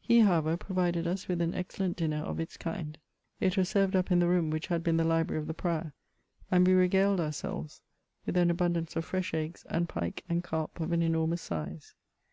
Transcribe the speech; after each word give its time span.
He, 0.00 0.18
however, 0.22 0.56
provided 0.56 1.06
us 1.06 1.28
with 1.28 1.40
an 1.40 1.54
excellent 1.54 1.96
dinner 1.96 2.24
of 2.24 2.40
its 2.40 2.56
kind: 2.56 2.98
it 3.38 3.56
was 3.56 3.68
served 3.68 3.94
up 3.94 4.10
in 4.10 4.18
the 4.18 4.26
room 4.26 4.50
which 4.50 4.66
had 4.66 4.82
been 4.82 4.96
the 4.96 5.04
library 5.04 5.40
of 5.40 5.46
the 5.46 5.54
Prior, 5.54 5.92
and 6.50 6.66
we 6.66 6.72
regaled 6.72 7.20
ourselves 7.20 7.80
with 8.26 8.36
an 8.36 8.50
abundance 8.50 8.96
of 8.96 9.04
fresh 9.04 9.32
eggs, 9.32 9.64
and 9.70 9.88
pike 9.88 10.24
and 10.28 10.42
carp 10.42 10.80
of 10.80 10.90
an 10.90 11.02
enormous 11.02 11.42
size. 11.42 11.94